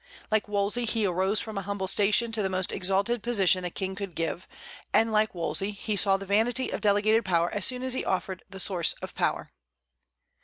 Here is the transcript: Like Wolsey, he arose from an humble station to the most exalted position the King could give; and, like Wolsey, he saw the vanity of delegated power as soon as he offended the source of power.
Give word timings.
Like 0.31 0.47
Wolsey, 0.47 0.85
he 0.85 1.05
arose 1.05 1.41
from 1.41 1.59
an 1.59 1.65
humble 1.65 1.85
station 1.87 2.31
to 2.31 2.41
the 2.41 2.49
most 2.49 2.71
exalted 2.71 3.21
position 3.21 3.61
the 3.61 3.69
King 3.69 3.93
could 3.93 4.15
give; 4.15 4.47
and, 4.91 5.11
like 5.11 5.35
Wolsey, 5.35 5.69
he 5.69 5.95
saw 5.95 6.17
the 6.17 6.25
vanity 6.25 6.71
of 6.71 6.81
delegated 6.81 7.23
power 7.23 7.51
as 7.53 7.65
soon 7.65 7.83
as 7.83 7.93
he 7.93 8.01
offended 8.01 8.43
the 8.49 8.59
source 8.59 8.93
of 9.03 9.13
power. 9.13 9.51